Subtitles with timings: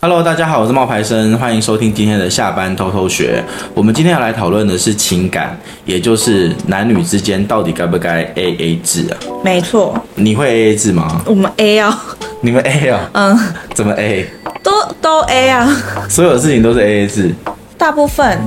[0.00, 3.42] Hello，大家好，我是冒牌生，欢迎收听今天的下班偷偷学。
[3.74, 9.18] 我们今天要来讨论的是情感，也就是男女之间到底该不该 AA 制啊？
[9.42, 10.00] 没错。
[10.14, 11.20] 你会 AA 制吗？
[11.26, 12.00] 我们 A 啊。
[12.40, 13.10] 你们 A 啊？
[13.12, 13.36] 嗯。
[13.74, 14.24] 怎么 A？
[14.62, 15.68] 都都 A 啊。
[16.08, 17.34] 所有事情都是 AA 制。
[17.76, 18.38] 大部分，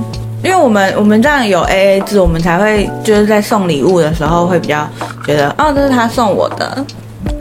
[0.42, 4.88] 因为我们我们这样有 AA 制，我们才会就是在送礼物的时候会比较
[5.26, 6.82] 觉得，哦，这是他送我的。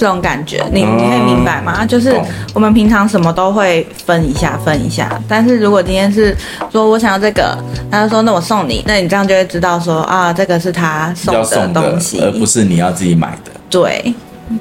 [0.02, 1.86] 这种感觉，你你可以明白吗？
[1.86, 2.20] 就是
[2.55, 5.21] 我们平常什么都会分一下，分一下。
[5.27, 6.35] 但是如果今天是
[6.71, 7.55] 说我想要这个，
[7.91, 13.52] 他就说那我送你，那你这样就会知道说啊，这个是他送的东西，而不是你要自己买的。
[13.70, 14.12] 对，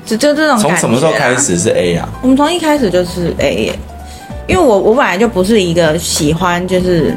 [0.05, 0.69] 就就这种感觉。
[0.69, 2.07] 从什么时候开始是 A 啊？
[2.21, 3.73] 我们从一开始就是 A，
[4.47, 7.17] 因为我我本来就不是一个喜欢就是。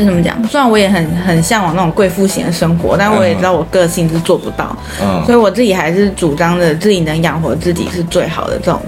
[0.00, 0.42] 就怎么讲？
[0.48, 8.80] 虽然我也很很向往那种贵妇型的生活，但我也知道我个性是做不到，嗯，所以我自己还是主张着自己能养活自己是最好的这种，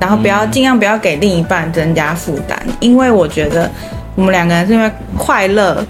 [0.00, 3.70] 然后不要尽量不要给另一半增加负担，因为我觉得
[4.14, 5.84] 我们两个人是因为快乐，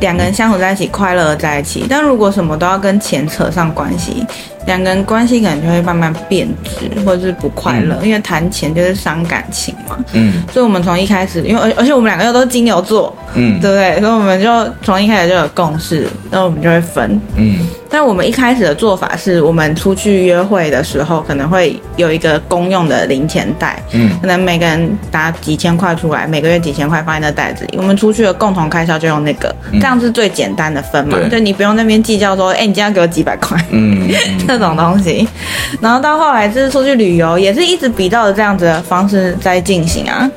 [0.00, 4.26] 两个人相处在一起快乐的在一起，但如果什么都要跟钱扯上关系。
[4.66, 10.02] 两个人关系可能就会慢慢变质，或者是不快乐，嗯、因为谈钱就是伤感情嘛。
[10.14, 14.00] 嗯，所以我们从一开始，因为而而且我们两个又都是金牛座，嗯，对不对？
[14.00, 14.48] 所以我们就
[14.80, 17.20] 从一开始就有共识，然后我们就会分。
[17.36, 17.68] 嗯。
[17.94, 27.78] 但我们一开始的做法是，我们出去约会的时候，可能会有一个公用的零钱袋，嗯，可能每个人拿几千块出来，每个月几千块放在那袋子里。
[27.78, 34.10] 我们出去的共同开销就用那个，嗯、这样是最简单的分嘛，对就你不用那边计较说，哎，你今天给我几百块， 嗯，
[34.44, 35.28] 这种东西。
[35.80, 40.28] 然后到后来就是出去旅游，也是一直比照着这样子的方式在进行啊。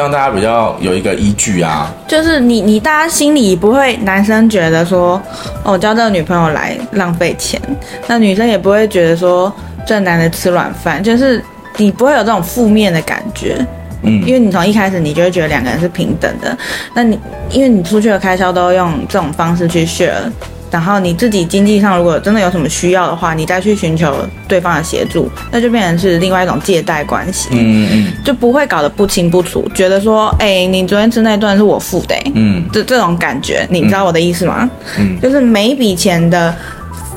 [0.00, 5.20] 这样大家比较有一个依据啊，就是你你大家心里不会，男生觉得说，
[5.62, 7.60] 哦，交这个女朋友来浪费钱，
[8.06, 9.54] 那女生也不会觉得说
[9.86, 11.44] 这男的吃软饭，就是
[11.76, 13.58] 你不会有这种负面的感觉，
[14.00, 16.56] 嗯，因为你从一开始你就会觉得两个人是平等的，
[16.94, 17.20] 那你
[17.50, 20.32] 因为你出去的开销都用这种方式去 share。
[20.70, 24.14] 然后你自己经济上如果真的有什么需要的话，你再去寻求
[24.46, 34.70] 对方的协助，那就变成是另外一种借贷关系，嗯嗯，就不会搞得不清不楚，觉得说，哎，你昨天吃那顿是我付的，嗯，这这种感觉，你知道我的意思吗？
[34.96, 36.54] 嗯，就是每一笔钱的，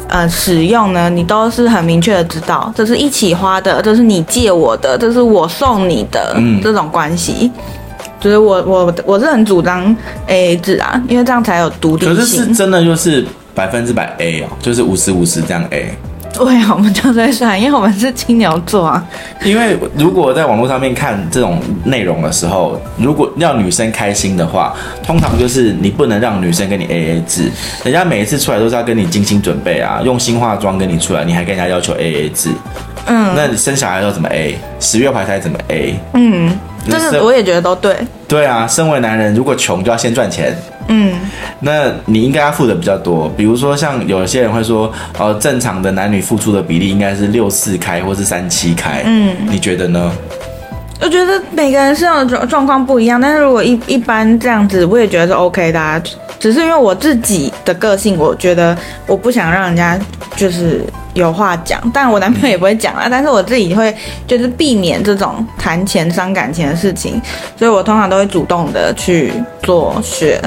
[0.07, 7.51] 呃，使用呢，你都是很明确的知道，这是一起花的，这是你借我的，这是我送你的，嗯，这种关系，
[8.19, 9.95] 就是我我我是很主张
[10.27, 12.15] AA 制啊，因为这样才有独立性。
[12.15, 13.23] 可是是真的就是。
[13.53, 15.93] 百分之百 A 哦，就是五十五十这样 A。
[16.35, 19.05] 对啊，我们就在算，因为我们是金牛座啊。
[19.43, 24.73] 因为如果在网络上面看这种内容的时候，如果要女生开心的话，
[25.05, 27.51] 通常就是你不能让女生跟你 AA 制，
[27.83, 32.49] 人家每一次出来都是要跟你精心准备啊，用心化妆跟你出来，你还跟人家要求 AA 制。
[33.05, 34.57] 嗯，那你生小孩要怎么 A？
[34.79, 35.99] 十月怀胎怎么 A？
[36.15, 36.57] 嗯，
[36.89, 37.95] 这个我也觉得都对。
[38.27, 40.57] 对啊，身为男人，如果穷就要先赚钱。
[40.87, 41.13] 嗯，
[41.59, 50.11] 那你应该要付的比较多，比如说像有些人会说，呃，正常的男女付出的比例应该是六四开或是三七开，嗯，你觉得呢？
[51.01, 56.01] 我觉得每个人身上的状状况不一样，但是如果一一般这样子，我也觉得是 OK 的啊，
[56.39, 59.99] 只是因为我自己的个性，我觉得我不想让人家
[60.37, 60.81] 就是
[61.13, 63.93] 有话讲，但我男朋友也不会讲啊，但是我自己会
[64.25, 67.21] 就是避免这种谈钱伤感情的事情，
[67.57, 69.33] 所以我通常都会主动的去
[69.63, 70.39] 做学。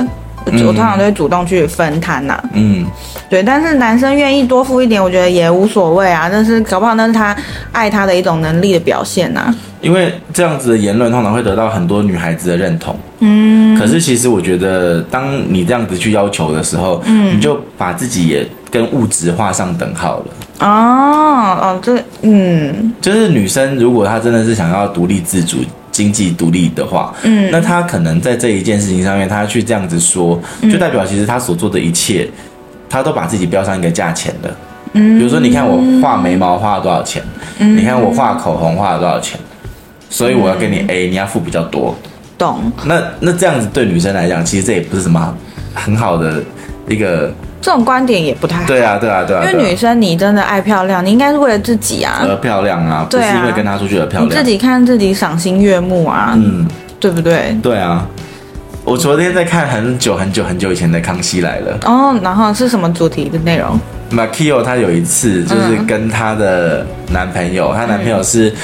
[0.47, 2.87] 我通常都会主动去分摊呐，嗯，
[3.29, 6.29] 对，但是男生愿意多付一点，我觉得也无所谓啊。
[6.31, 7.37] 但是搞不好那是他
[7.73, 9.55] 爱他的一种能力的表现呐。
[9.81, 13.79] 因为这样子的言论通常会得到很多女孩子的认同，嗯。
[13.79, 20.27] 可是其实我觉得，当你这样子去要求的时候，嗯，你就把自己也跟物质画上等号了。
[20.61, 20.69] 哦
[21.61, 25.59] 哦，这嗯，就是女生如果她真的是想要独立自主。
[25.97, 30.39] 经济独立的话，嗯，那他可能在这一件事情上面，他去这样子说，
[30.71, 32.29] 就代表其实他所做的一切，
[32.87, 34.55] 他都把自己标上一个价钱的。
[34.93, 37.23] 嗯，比如说，你看我画眉毛花了多少钱，
[37.61, 39.41] 嗯，你看我画口红花了多少钱，
[40.11, 41.94] 所以我要给你 A，你要付比较多。
[42.37, 42.70] 懂。
[42.85, 45.35] 那那这样子对女生来讲，其实这也不是什么
[45.73, 46.43] 很好的
[46.91, 47.32] 一个。
[47.67, 48.67] 这种观点也不太好。
[48.69, 49.43] 对啊，对啊，对啊。
[49.45, 52.21] 因为女生你真的爱漂亮，你应该是为了自己啊。
[52.23, 54.31] 而漂亮啊，不是因为跟她出去而漂亮。
[54.31, 56.65] 你自己看自己赏心悦目啊，嗯，
[57.01, 57.59] 对不对？
[57.61, 58.07] 对啊。
[58.85, 61.77] 我昨天在看很久很久很久以前的《康熙来了》。
[61.91, 63.77] 哦，然后是什么主题的内容
[64.13, 68.55] ？Makio 她有一次就是跟她的男朋友，她男朋友是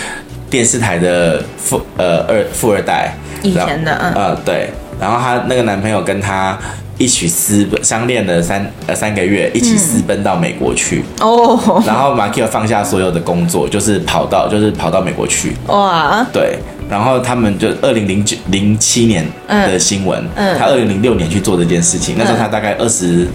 [0.48, 3.12] 电视台的富呃二富二代，
[3.42, 4.70] 以前的嗯呃对，
[5.00, 6.56] 然后她那个男朋友跟她。
[7.02, 11.58] 一起私奔，相恋了三呃三个月，一起私奔到美国去哦。
[11.66, 16.24] 嗯、然后马奎尔放下所有的工作，就是跑到就是跑到美国去哇。
[16.32, 16.58] 对，
[16.88, 23.26] 然后他们就二零零九零七年的新闻，嗯，他二零零六年去做这件事情，那时候他大概二十。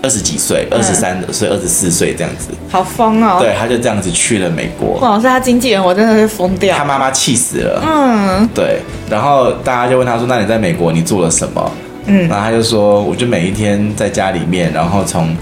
[0.00, 3.38] 二十几岁，二十三岁，二十四岁这样子，好疯哦！
[3.40, 4.90] 对，他就这样子去了美国。
[5.00, 6.76] 哇，是他经纪人，我真的是疯掉。
[6.76, 7.82] 他妈妈气死了。
[7.84, 8.78] 嗯，对。
[9.10, 11.68] 然后大家就问他说：“那你在美国你做了什么？”
[12.08, 15.36] 嗯，然后他就说：“我就每一天在家里面，然后从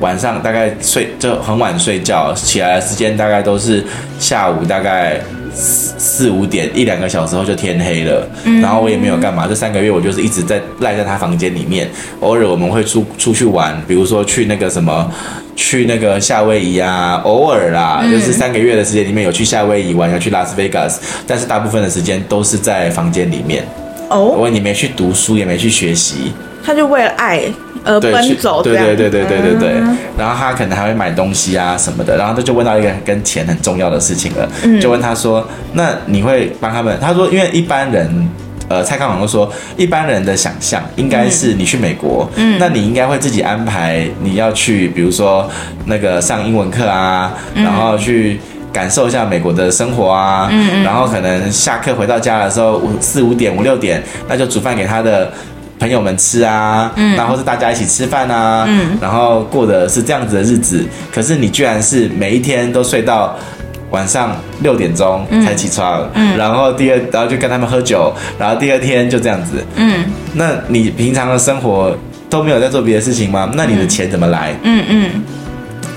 [0.00, 3.84] 晚上大概睡就很晚睡觉，起来的时间大概都是
[4.18, 5.20] 下午大概。”
[5.58, 11.88] 四五点一两个小时后就天黑了，嗯，然后我也没有干嘛，这三个月我就是一直在赖在他房间里面。
[12.20, 15.10] 偶尔我们会出出去玩，比如说去那个什么，
[15.56, 23.64] 去那个夏威夷啊，偶尔啦，嗯，就是三个月的时间里面有去夏威夷玩，有去拉斯维加斯，但是大部分的时间都是在房间里面。
[24.08, 26.32] 哦，我你没去读书，也没去学习，
[26.64, 27.42] 他就为了爱。
[27.84, 29.68] 而，奔走对对对对对对对，
[30.18, 34.50] 然后他可能还会买东西啊什么的，然后他就问到一个跟钱很重要的事情了，
[34.80, 38.28] 就问他说：“那你会帮他们？”他说：“因为一般人，
[38.66, 45.48] 呃，蔡康永都说，一般人的想象应该是你去美国，嗯，那你应该会自己安排你要去，比如说
[45.84, 48.40] 那个上英文课啊，然后去
[48.76, 55.32] 感受一下美国的生活啊，嗯，然后可能下课回到家的时候五四五点五六点，那就煮饭给他的。”
[55.78, 60.82] 朋友们吃啊，嗯，然后是大家一起吃饭啊，嗯，然后过的是这样子的日子。
[61.12, 63.36] 可是你居然是每一天都睡到
[63.90, 71.94] 晚上六点钟才起床，嗯，然后第二，然后就跟他们喝酒，然后第二天就这样子，嗯，那你平常的生活
[72.30, 73.50] 都没有在做别的事情吗？
[73.52, 74.54] 那你的钱怎么来？
[74.62, 75.10] 嗯嗯。
[75.12, 75.24] 嗯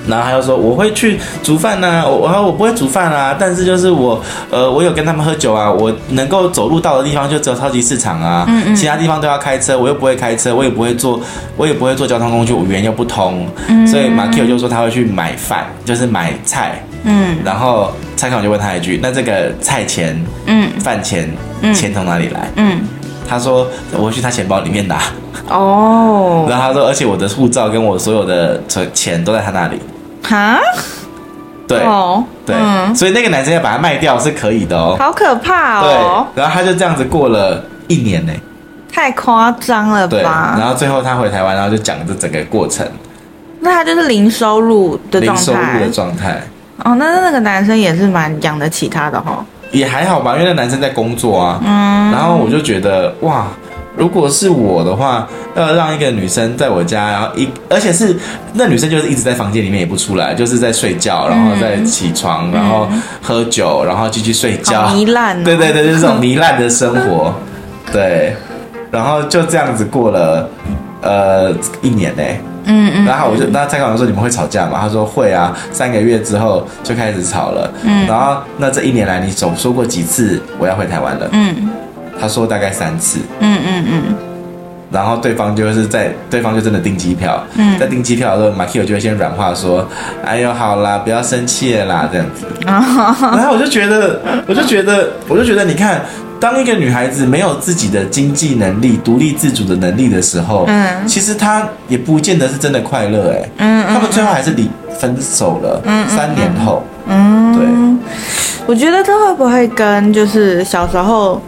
[0.10, 11.22] 然后他又说我会去煮饭呢、啊，我我我不会煮饭啊，但是就是我呃我有跟他们喝酒啊，我能够走路到的地方就只有超级市场啊，嗯嗯，其他地方都要开车，我又不会开车，我也不会坐，
[11.56, 21.30] 我也不会坐交通工具，语言又不通，嗯，所以马 Q 就说他会去买饭，就是买菜，嗯，然后蔡康永就问他一句，那这个菜钱，嗯，饭钱，
[21.74, 22.50] 钱从哪里来？
[22.56, 22.82] 嗯，
[23.28, 25.00] 他说我会去他钱包里面拿，
[25.50, 29.80] 哦， 然后他说而且我的护照跟我所有的存钱都在他那里。
[30.24, 30.60] 哈，
[31.68, 36.28] 对、oh, 对、嗯，所以那个男生要把它卖掉是可以的哦，好可怕哦。
[36.36, 38.34] 对，然后他就这样子过了一年呢，
[38.92, 40.10] 太夸张了吧？
[40.10, 40.22] 对，
[40.60, 42.86] 然后最后他回台湾，然后就讲这整个过程。
[43.62, 46.42] 那他就是零收入的状态，零收入的状态。
[46.84, 51.60] 哦，那那个男生也是蛮养得起他的哈、哦，也还好吧，因为那男生在工作啊。
[51.64, 53.48] 嗯，然后我就觉得哇。
[54.00, 58.16] 如果是我的话，要让一个女生在我家，然后一而且是
[58.54, 62.88] 那女生就是一直在房间里面也不出来，就是在睡觉，然后再起床，然后
[63.22, 65.44] 喝酒，然后继续睡觉，糜烂、哦。
[65.44, 67.34] 对对对，就是这种糜烂的生活。
[67.92, 68.34] 对，
[68.90, 70.50] 然后就这样子过了
[71.02, 72.24] 呃一年呢。
[72.66, 73.06] 嗯嗯。
[73.06, 74.78] 然后我就那蔡康永说，你们会吵架吗？
[74.80, 77.70] 他说会啊，三个月之后就开始吵了。
[77.84, 78.08] 嗯。
[78.08, 81.28] 然后那这一年来你总说过几次我要回台湾了？
[81.34, 81.70] 嗯。
[82.20, 84.16] 他说大概三次，嗯嗯嗯，
[84.92, 89.88] 然后对方就是在对方就真的订机票，嗯，在订机票的时候，马 Q 就会先软化说，
[90.26, 92.82] 哎呦好啦，不要生气了啦，这样子， 然
[93.46, 96.02] 后我就觉得，我就觉得，我就觉得，你看，
[96.40, 104.70] 当一个女孩子没有自己的经济能力、独立自主的能力的时候，嗯，其实她也不见得是真的快乐，哎，嗯，他们最后还是离
[105.00, 107.68] 分手了，嗯，三年后，嗯，对，
[108.66, 111.40] 我觉得这会不会跟就是小时候。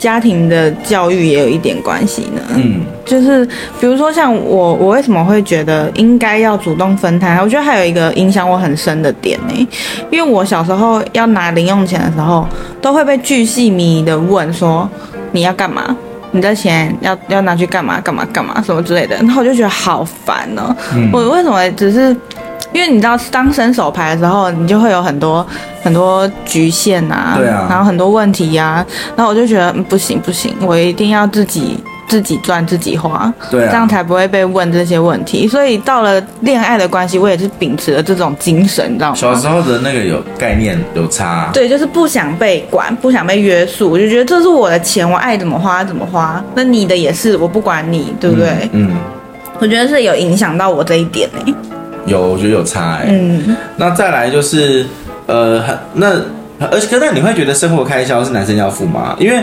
[0.00, 2.40] 家庭的教育也有一点关系呢。
[2.54, 3.44] 嗯，就是
[3.78, 7.38] 比如说像我，我为什么会觉得应该要主动分摊？
[7.38, 9.68] 我觉得还有一个影响我很深的点呢，
[10.10, 12.48] 因为我小时候要拿零用钱的时候，
[12.80, 14.88] 都会被巨细靡遗的问说
[15.32, 15.94] 你要干嘛？
[16.32, 18.00] 你的钱要要拿去干嘛？
[18.00, 20.74] 干嘛干嘛什么之类的，然后我就觉得好烦哦。
[20.94, 22.16] 嗯，我为什么只是？
[22.72, 25.46] 因为你知道，当伸手牌的时候，你就会有很多
[25.82, 28.86] 很多局限啊，对啊，然后很多问题呀、啊，
[29.16, 35.48] 然后我就觉得不行不行，我一定要自己自己赚自己花，对啊，这样才不会被问这些问题。
[35.48, 39.16] 所以到了恋爱的关系，我也是秉持了这种精神，你知道吗？
[39.16, 48.48] 小时候的那个有概念有差，对，就是不想被管，不想被约束，我就觉得这是我的钱，我爱怎么花怎么花，那你的也是，我不管你，对不对？
[48.72, 48.96] 嗯，嗯
[49.58, 51.54] 我觉得是有影响到我这一点呢。
[52.10, 53.06] 有，我觉得有差哎。
[53.08, 54.84] 嗯，那再来就是，
[55.26, 55.64] 呃，
[55.94, 56.08] 那
[56.70, 59.16] 而且，那你会觉得生活开销是男生要付吗？
[59.18, 59.42] 因为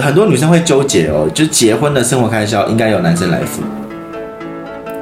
[0.00, 3.62] 很多女生会纠结哦，就结婚的生活开销应该由男生来付。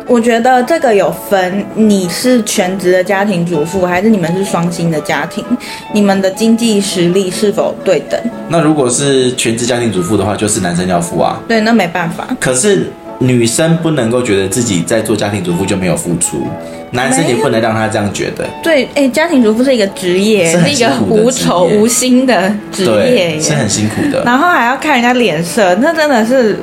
[0.09, 5.45] 我觉得这个有分，你是全职的家庭主妇，还是你们是双薪的家庭，
[5.93, 8.19] 你们的经济实力是否对等？
[8.49, 11.41] 那如果是全职家庭主妇的话，就是男生要付啊。
[11.47, 12.27] 对，那没办法。
[12.41, 12.91] 可是。
[13.19, 16.47] 女生不能够觉得自己在做家庭主妇就没有付出，
[16.91, 18.47] 男生也不能让他这样觉得。
[18.63, 24.23] 对，哎、欸，家庭主妇是一个职业，是一个无酬无薪的职业，是很辛苦的。
[24.25, 26.59] 然后还要看人家脸色，那真的是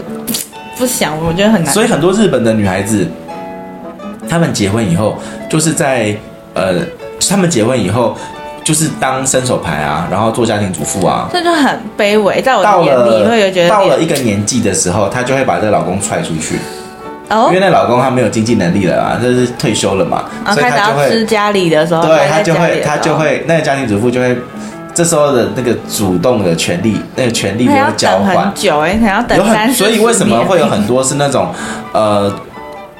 [0.78, 1.74] 不想，我觉得很难。
[1.74, 3.08] 所以很多日本的女孩子，
[4.30, 5.18] 她们结婚以后，
[5.50, 6.16] 就是在
[6.54, 6.76] 呃，
[7.28, 8.16] 她们结婚以后。
[8.64, 12.42] 就是当伸手牌啊，然后做家庭主妇啊，这就很卑微。
[12.42, 16.58] 在我的眼里，会觉得到了一个年纪的时候，她就会把这个老公踹出去。
[17.30, 24.38] 哦，因为那老公他没有经济能力了啊，就是退休了嘛，哦、所以他就会吃家里的时候，对他就会他就会那个家庭主妇就会
[24.94, 31.48] 这时候的那个主动的权利，那个权利没有交换很久哎，还要等三十，所以为什么会有很多是那种
[31.94, 32.32] 呃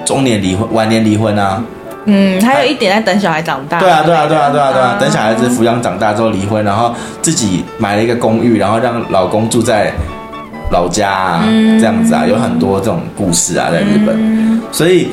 [0.04, 1.62] 中年离婚、晚年离婚啊？
[2.06, 3.78] 嗯，还有一点在等小孩长大。
[3.80, 9.92] 对啊，对啊，对啊，对啊，对啊，等小孩子抚养长大之后离婚，然后自己买了一个公寓，然后让老公住在
[10.70, 14.14] 老家啊，嗯、这样子啊，有很多这种故事啊，在日本。
[14.18, 15.08] 嗯、所以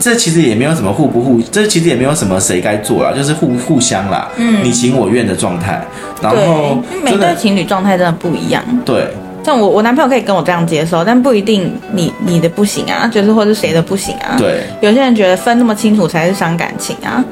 [0.00, 5.84] 这其实也没有什么互不互，这其实也没有什么谁该做啦，就是互互相啦，嗯，你情我愿的状态。
[6.20, 8.62] 然后每对情侣状态真的不一样。
[8.84, 9.06] 对。
[9.46, 14.34] 像我，我男朋友可以跟我这样接受，但不一定你你的不行啊，就是或是谁的不行啊。
[14.36, 17.24] 对，有些人觉得分那么清楚才是伤感情啊，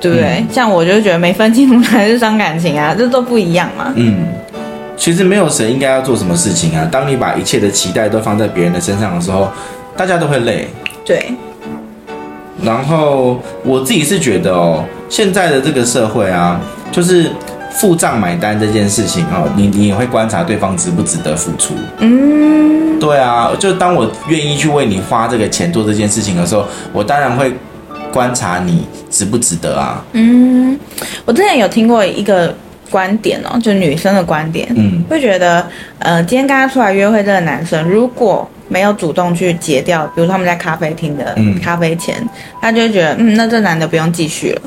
[0.00, 0.36] 对不对？
[0.38, 3.92] 嗯、像我就觉得没分清楚才是伤感情啊，这都不一样嘛。
[3.96, 4.28] 嗯，
[4.96, 6.88] 其实没有谁应该要做什么事情啊。
[6.92, 9.48] 当你把一切的期待都放在别人的身上的时候，
[9.96, 10.68] 大家都会累。
[11.04, 11.32] 对。
[12.62, 16.60] 然后我自己是觉得哦，现在的这个社会啊，
[16.92, 17.32] 就是。
[17.70, 21.74] 付账买单这件事情哦，你你也会观察对方值不值得付出。
[21.98, 27.52] 嗯，对啊，就当我愿意去为你花这个钱做这件事情的时候，我当然会
[28.12, 30.04] 观察你值不值得啊。
[30.12, 30.78] 嗯，
[31.24, 32.52] 我之前有听过一个
[32.90, 35.64] 观点哦，就女生的观点，嗯，会觉得
[35.98, 42.28] 呃，今天跟他出来约会这个男生如果没有主动去结掉，比如他们在咖啡厅的咖啡钱，嗯，
[42.60, 44.62] 他就会觉得嗯，那这男的不用继续了。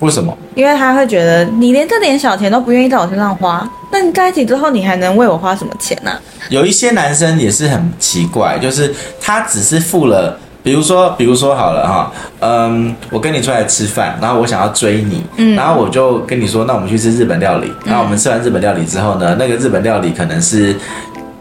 [0.00, 0.36] 为什么？
[0.54, 6.12] 因为他会觉得你连这点小钱都不愿意在我身上花，那你在一起之后，你还能为我花什么钱呢？
[6.50, 20.76] 有一些男生也是很奇怪，就是他只是付了，比如说，比如说好了哈，嗯，我跟你出来吃饭，然后我想要追你，嗯，然后我就跟你说，那我们去吃日本料理，然后我们吃完日本料理之后呢，那个日本料理可能是。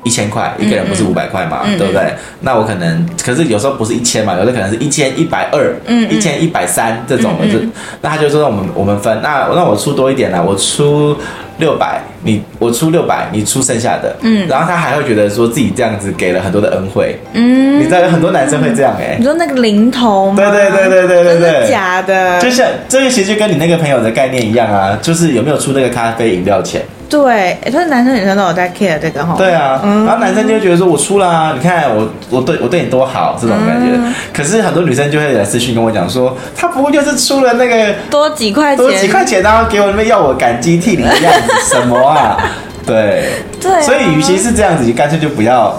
[0.07, 2.01] 一千块一个人不是五百块嘛，嗯、对不对？
[2.03, 7.59] 嗯、那我可能，可是有时候不是一千嘛，有的可能是一千一百二，嗯，一千一百三这种的，就、
[8.01, 11.17] 那他就说我们我们分，那那我出多一点啦，我出
[11.57, 20.37] 六百，你我出六百，你出剩下的，嗯，然后他还会觉得说自己这样子给了很多的恩惠，嗯，你知道有很多男生会这样哎、欸，你说那个零头吗？
[20.37, 26.81] 对对对对对对对，假的，就像这个其实就跟你那个朋友的概念一样啊，就是有没有出那个咖啡饮料钱。
[27.09, 29.35] 对，所以男生女生都有在 care 这个哈。
[29.37, 33.91] 对啊，嗯、然后男生就会觉得说，我出了啊，你看我我对我对你多好这种感觉。
[33.95, 42.37] 嗯、可是很多女生就会来私信跟我讲说，他不过就是出了那个多几块钱，多几块钱，然后给我那边要我感激涕零的样子，什么啊？
[42.85, 43.29] 对
[43.61, 45.73] 对，啊、所以与其是这样子，你干脆就不要。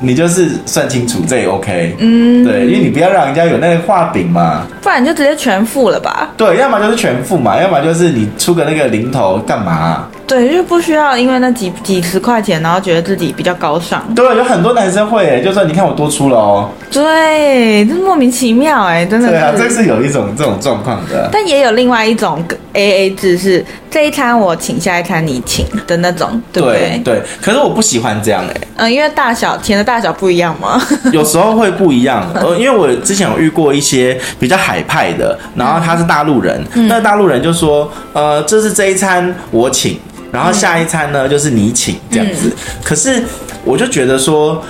[0.00, 1.94] 你就是算清楚，这也 OK。
[1.98, 6.28] 嗯，对，因为你不要让人家有那个画饼嘛，不然你就直接全付了吧。
[6.36, 10.08] 对，要么就是全付嘛，要么就是你出个那个零头干嘛啊？
[10.26, 14.02] 对，就是不需要因为那几几十块钱，然后觉得自己比较高尚。
[14.14, 16.70] 对，有很多男生会，就说你看我多出了哦。
[16.90, 19.28] 对，这莫名其妙哎，真的。
[19.28, 21.28] 对啊，这是有一种这种状况的。
[21.30, 27.00] 但也有另外一种 AA 制，是这一餐我请，下一餐你请的那种，对不对？
[27.04, 27.22] 对，对。
[27.42, 28.60] 可是我不喜欢这样哎。
[28.76, 30.80] 嗯，因为大小钱的大小不一样嘛。
[31.12, 39.98] 有时候会不一样，呃，因为我之前有遇过一些比较海派的，然后他是大陆人，嗯、那大陆人就说，呃，这是这一餐我请。
[40.34, 42.48] 然后下一餐呢，就是你请这样子。
[42.48, 43.22] 嗯、可是
[43.64, 44.60] 我就觉得说，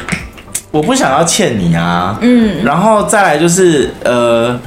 [0.70, 2.18] 我不想要欠你啊。
[2.20, 2.62] 嗯。
[2.62, 4.60] 然后再来就是，呃，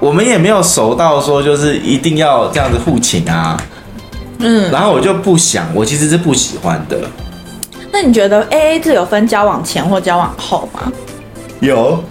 [0.00, 3.56] 我们也没有熟到说就是一定要这样子互请啊。
[4.40, 4.70] 嗯。
[4.70, 6.98] 然后我就不想，我其实是不喜欢的。
[7.90, 10.92] 那你觉得 AA 制有分交往前或交往后吗？
[11.60, 12.04] 有。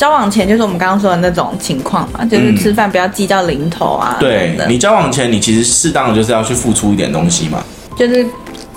[0.00, 4.16] 交往前就是我们刚刚说的那种情况嘛，就是吃饭不要计较零头啊。
[4.18, 7.62] 嗯、对，你交往前，你其实适当的就是要去付出一点东西嘛，
[7.98, 8.26] 就是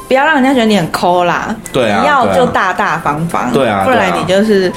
[0.06, 1.56] 不要让人家觉得你很抠啦。
[1.72, 3.53] 对啊，要就大大方方。
[3.53, 4.70] 对啊，不然你就是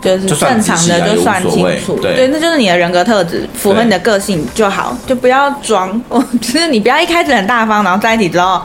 [0.00, 1.98] 就是正常的就算清楚。
[2.00, 6.00] 对，对，那就是你的人格特质，符合你的个性就好，就不要装。
[6.08, 8.62] 我 就是你不要一开始很大方，然后在一起之后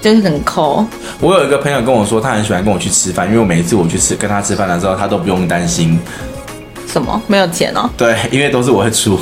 [0.00, 0.82] 就是很抠。
[1.20, 6.00] 我有一个朋友跟我说，他很喜欢跟我去吃饭，因为我每一次我去吃跟他吃饭的时候，他都不用担心。
[6.90, 7.20] 什么？
[7.26, 7.88] 没有钱哦？
[7.96, 9.18] 对，因为都是我会出。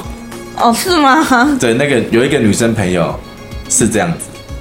[0.58, 1.26] 哦，是吗？
[1.60, 3.14] 对，那个有一个女生朋友
[3.68, 4.18] 是这样子。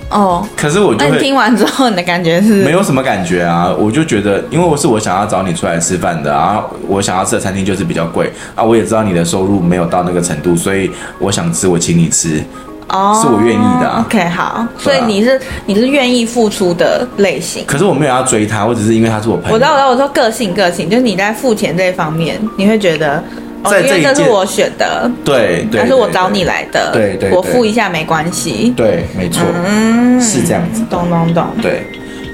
[0.09, 12.43] 哦，可是我就会那你听完之后，你的感觉是没有什么感觉啊，我就觉得，因为我是我想要找你出来吃饭的啊，我想要吃的餐厅就是比较贵啊，我也知道你的收入没有到那个程度，所以我想吃，我请你吃，
[12.89, 14.05] 哦，是我愿意的啊。
[14.05, 17.63] OK，好，所以你是你是愿意付出的类型。
[17.65, 19.53] 可是我没有要追他，我只是因为他是我朋友。
[19.53, 23.23] 我知道，我知道，我说个性个性，就是你在付钱这一方面，你会觉得。
[23.67, 31.81] 在这因为这是我选的，对对，但是我找你来的，对对，我付一下没关系，对，没错，嗯，是这样子，懂懂懂，对。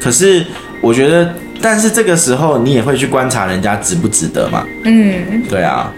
[0.01, 0.45] 可是
[0.81, 4.65] 我觉得，但是这个时候你也会去观察人家值不值得嘛？
[4.83, 5.89] 嗯，对啊。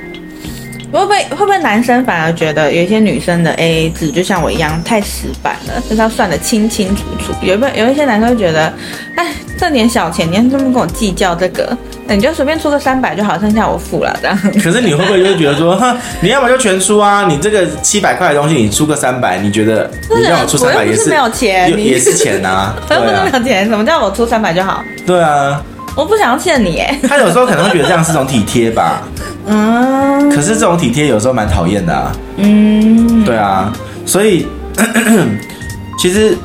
[0.99, 7.33] 会不会会不会男生反而觉得有一些女生的 AA 制就像我一样太死板了，就是要算得清清楚楚？
[7.41, 8.71] 有没有有一些男生会觉得，
[9.15, 11.75] 哎，这点小钱你还这么跟我计较这个？
[12.05, 14.37] 那你就随便出个三百就好，剩下我付了这样。
[14.61, 17.25] 可是你会不会就觉得说，哼，你要么就全出啊？
[17.27, 22.75] 你这个七百块的东西你出个三百，你觉得你让我出三百也是没有钱，也是钱啊？
[22.89, 24.83] 我又不是没有钱，什么叫我出三百就好？
[25.07, 25.63] 对啊，
[25.95, 26.99] 我不想要欠你哎。
[27.07, 29.01] 他有时候可能会觉得这样是种体贴吧。
[29.45, 32.11] 嗯，可是这种体贴有时候蛮讨厌的啊。
[32.37, 33.71] 嗯，对啊，
[34.05, 34.47] 所以
[35.99, 36.35] 其实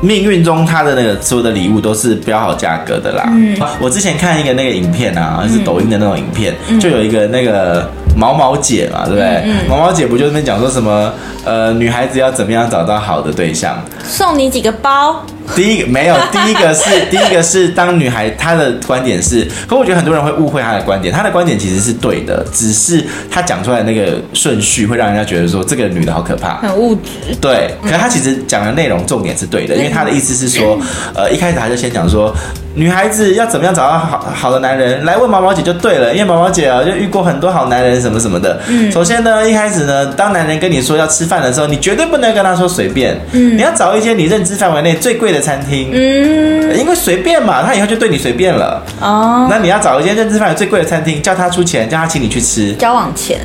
[0.00, 3.24] 命运中他的那个所有的礼物都是标好价格的啦。
[3.28, 9.26] 嗯，我之前看一个那个影片啊，是抖音的那种影片，嗯、就有一个那个毛毛姐嘛，对不对？
[9.46, 11.10] 嗯嗯、毛毛姐不就那边讲说什么
[11.44, 13.82] 呃，女孩子要怎么样找到好的对象？
[14.04, 15.24] 送你几个包。
[15.54, 27.34] 第一个没有，第一个是第一个是当女孩，她的观点是，可我觉得很多人会误会她的观点，她的观点其实是对的，只是她讲出来的那个顺序会让人家觉得说这个女的好可怕，很物质。
[27.40, 30.78] 对，可是她其实讲的内容重点是对的，因为她的意思是说，
[31.14, 32.34] 呃，一开始她就先讲说，
[32.74, 38.60] 女孩子要怎么样找到好好的男人，来问毛毛姐就对了，因为毛毛姐啊就遇过很多好男人什么什么的。
[38.68, 48.82] 嗯，首先呢，一开始呢，当男人跟你说要吃饭的时候，你绝对不能跟他说随便，嗯，你要找一些你认知范围内最贵的餐厅，嗯，因为随便嘛，他以后就对你随便了。
[49.00, 52.72] 哦，那你要找一间认知范围最贵的餐厅，叫他出钱，叫他请你去吃。
[52.74, 53.40] 交往前。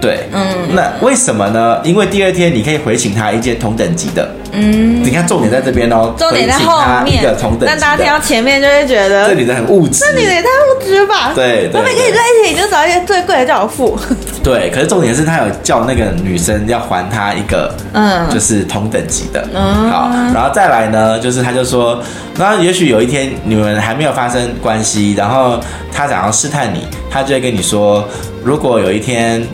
[0.00, 1.78] 对，嗯，那为什么呢？
[1.84, 7.22] 因为第二天你可以回请他一件同等级的，嗯，你看重点在这边哦，重点在后面，
[7.66, 11.32] 但大家听到前面就会觉得这女的很物质，这女的也太物质吧？
[11.34, 13.98] 对，我们跟你在一起，你就找一些最贵的叫我付。
[14.42, 22.02] 对，可是重点是他有叫那个女生要还他一个，嗯，就是同等级的，嗯，好，然后再来呢，就是他就说，
[22.38, 25.60] 那也许有一天你们还没有发生关系，然后
[25.92, 28.02] 他想要试探你，他就会跟你说，
[28.42, 29.46] 如果有一天。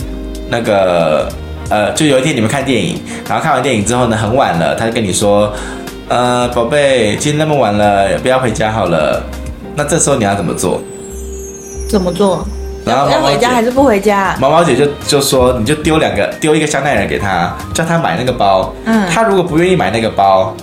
[0.48, 1.28] 那个
[1.68, 5.52] 呃，就有一天你们看电影，然后看完电影之后呢，很晚了，他就跟你说，
[6.08, 9.22] 呃，宝贝，今天那么晚了，不要回家好了。
[9.74, 10.80] 那这时候你要怎么做？
[11.88, 12.46] 怎么做？
[12.84, 14.36] 然后要回家还是不回家？
[14.40, 18.72] 毛毛姐就就说，你就丢两个，丢一个香奈儿给他，叫他买那个包。
[18.84, 20.54] 嗯，他如果不愿意买那个包。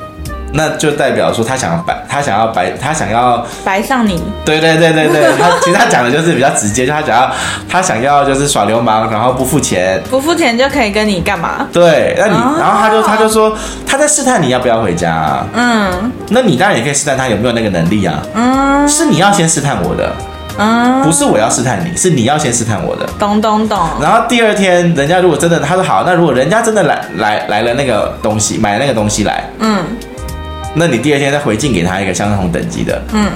[0.54, 4.24] 那就代表说他想要白，他想要白，他想要白上你。
[4.46, 7.32] 对对对对对， 他其实他讲的就是比较直接，就他想要
[7.68, 11.68] 他想要就是耍流氓，然后不付钱，不付钱就可以跟你干嘛？
[11.74, 15.48] 对，那你、哦、然后他就他就说他在试探你要不要回家、啊。
[15.54, 18.22] 嗯，那你当然也可以试探他有没有那个能力啊。
[18.36, 20.12] 嗯，是你要先试探我的。
[20.60, 23.10] 嗯，不是我要试探你，是你要先试探我的。
[23.18, 23.80] 懂懂懂。
[24.00, 29.84] 然后第二天，人家如果真的他说好，那如果人家真的来来来了那个东西，买那个东西来，嗯。
[30.76, 33.30] 那你第二天再回敬给他一个相同等级的，嗯。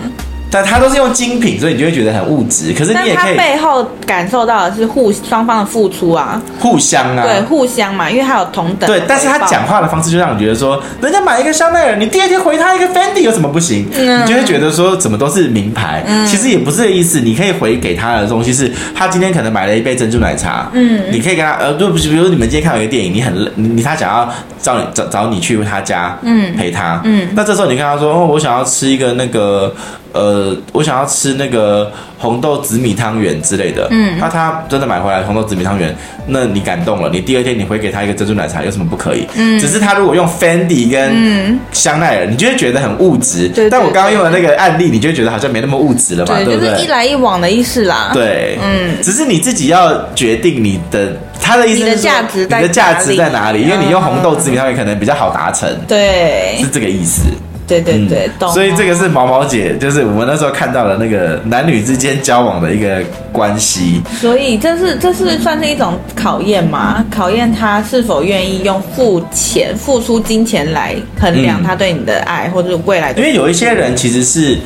[0.49, 2.73] 但他都是用精品，所以你就会觉得很物质。
[2.73, 8.87] 可是你也可以背后感受到的是互双方的付出啊，互相啊，对，互相嘛，因为他有同等。
[8.87, 13.87] 对，但是他讲话的方式就让你觉得说，人家买一个香奈儿，你第二天回他一个 Fendi 有什么不行？
[13.93, 16.03] 嗯，你就会觉得说，怎么都是名牌。
[16.07, 20.69] 嗯，其实也不是这个意思，你可以回给他的东西是，他今天可能买了一杯珍珠奶茶。
[20.73, 24.29] 嗯，你可以跟他呃，就比如你们今天看了一个电影，你很你，你他想要
[24.61, 29.75] 找你找找你去他家，嗯，陪他，嗯，那这时候你跟他说，哦，我想要吃一个那个。
[30.17, 33.87] 呃，我想要吃那个红豆紫米汤圆之类的。
[33.91, 39.27] 嗯，那他真的买回来红豆紫米汤圆，那你感动了，你第二天你回给他一个珍珠奶茶，有什么不可以？
[39.35, 43.47] 嗯，只是他如果用 Fendi 跟香奈儿，你就会觉得很物质。
[43.49, 46.71] 对，但我刚刚用的那个案例，你就会觉得好像没那么物质了嘛，对不对？
[46.71, 48.11] 就是一来一往的意思啦。
[48.13, 53.61] 对，嗯，只是你自己要决定你的他的意思是说，你的价值在哪里？
[53.61, 55.69] 因为你用红豆紫米汤圆可能比较好达成。
[55.87, 57.21] 对，是这个意思。
[57.67, 58.49] 对对对，懂。
[58.53, 64.01] 所以这个是毛毛姐，就是我们那时候看到的那个男女之间交往的一个关系。
[64.21, 67.05] 所以这是这是算是一种考验吗？
[67.11, 73.19] 考验他是否愿意用付钱、付出金钱来衡量他对你的爱，或者是未来的。
[73.19, 74.57] 因为有一些人其实是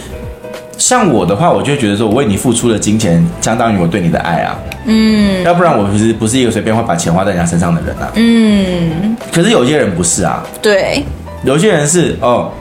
[0.77, 4.59] 像我的话，我就觉得说我为你付出的金钱相当于我对你的爱啊。
[4.85, 5.43] 嗯。
[5.43, 8.11] 要不然我其实不是一个随便会把钱花在人家身上的人啊。
[8.13, 9.17] 嗯。
[9.31, 10.43] 可是有些人不是啊。
[10.61, 11.03] 对。
[11.43, 12.51] 有些人是哦，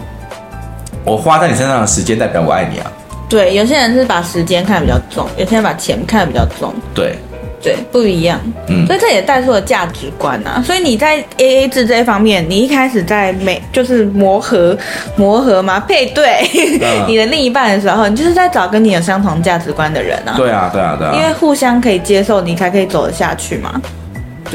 [1.04, 2.90] 我花在你身上的时间代表我爱你啊。
[3.28, 6.74] 对，有些人是把时间看得比较重，有些人把钱看得比较重。
[6.94, 7.16] 对。
[7.62, 10.62] 对，不一样，嗯，所以这也带出了价值观啊。
[10.64, 14.74] 所以你在 A A 制这一方面，你一开始在每就是磨合
[15.14, 16.40] 磨合嘛，配对、
[16.80, 20.32] 嗯、 你的另一半的时候，你就是在找跟你有相同价值观的人啊。
[20.38, 23.78] 对啊，对啊，对啊，因为互相可以接受，你才可以走得下去嘛。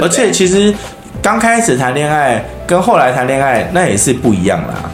[0.02, 0.74] 而且其实
[1.22, 4.90] 刚开始谈恋爱跟后来谈恋爱那也是不一样啦。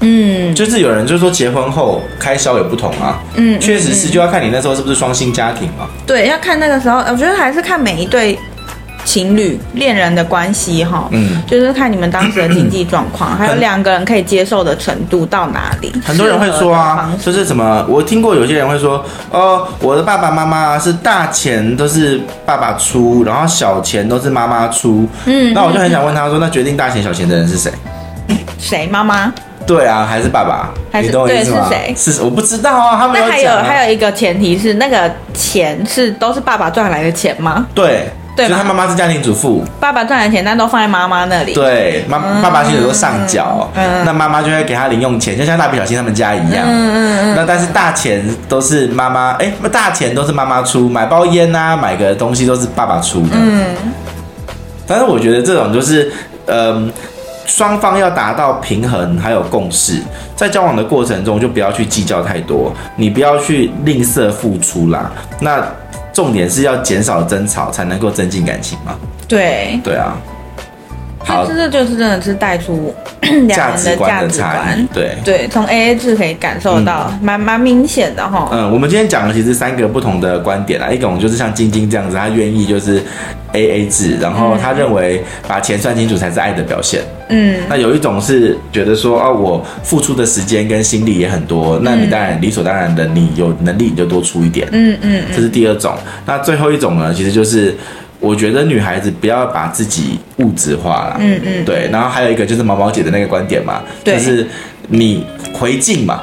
[0.00, 3.18] 嗯，就是有人就说结婚后开销也不同啊。
[3.34, 5.86] 嗯，确实是，就要看你那时候是不是双薪家庭嘛。
[6.06, 8.38] 对，要看那个时候，我觉得还是看每一对
[9.04, 11.08] 情侣恋人的关系哈。
[11.10, 15.92] 嗯，就是看你们当时的经济状况， 还有两个人可以接受的程度到哪里。
[16.04, 25.08] 很多人会说啊，就是什么，我听过有些人会说，哦，我的爸爸妈妈是大钱都是爸爸出，然后小钱都是妈妈出。
[25.24, 27.72] 嗯，那我就很想问他说，那决定大钱小钱的人是谁？
[28.58, 28.86] 谁？
[28.86, 29.32] 妈妈？
[29.68, 30.70] 对啊，还是爸爸？
[30.90, 31.94] 还是对是谁？
[31.94, 32.96] 是我不知道啊。
[32.96, 37.66] 他们那还有还有一个前提是，那个钱是都是爸爸赚来的钱吗？
[37.74, 38.48] 对，对。
[38.48, 41.52] 他妈妈是家庭主妇，爸爸赚的钱但都放在妈妈那里。
[41.52, 43.70] 对，妈爸爸薪水都上缴，
[44.06, 46.64] 那妈妈就会给他零用钱，就像蜡笔小新他们家一样。
[46.66, 47.34] 嗯嗯嗯。
[47.36, 53.32] 那但是大钱都是妈妈，哎，大钱都是妈妈出，买包烟啊，买个东西都是爸爸出的。
[53.34, 53.66] 嗯。
[54.86, 56.10] 但是我觉得这种就是，
[56.46, 56.90] 嗯。
[57.48, 60.00] 双方要达到平衡，还有共识，
[60.36, 65.10] 在交往的过程中就不要去计较太多，你不要去吝啬付出啦。
[65.40, 65.66] 那
[66.12, 68.94] 重点是要减少争吵，才能够增进感情嘛。
[69.26, 70.16] 对，对啊。
[71.28, 78.48] 好，这这就是真的是带出 两人的价值观，对对，从 A A 制可以感受到，蛮蛮明显的哈。
[78.50, 83.02] 嗯，我们今天讲的其实三个不同的观点啦，一种就是像晶晶这样子，他愿意就是
[83.52, 87.02] A A 制，然后他认为把钱算清楚才是爱的表现。
[87.28, 94.66] 嗯，那有一种是觉得说，哦，我付出的时间跟心力也很多，那你当然理所当然的，你有能力你就多出一点。
[94.72, 95.94] 嗯嗯，这是第二种。
[96.24, 97.76] 那最后一种呢，其实就是。
[98.20, 101.88] 我觉得女孩子不要把自己物质化了，嗯嗯，对。
[101.92, 104.46] 然后还有一个就是毛毛姐的那个观点嘛，就是
[104.88, 106.22] 你回敬嘛。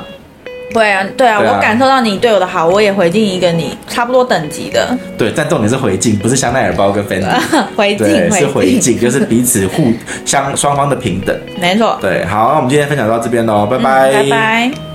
[0.74, 4.98] 对啊，对啊，对啊，我感受到你对我的好，我也回敬一个你差不多等级的。
[5.18, 7.28] 对，但重点是回敬，不是香奈儿包跟芬迪。
[7.78, 9.94] 回敬，是回敬， 就是彼此互
[10.26, 11.34] 相双方的平等。
[11.62, 11.98] 没错。
[12.02, 14.95] 对，好，那我们今天分享到这边喽，拜拜，嗯，拜拜。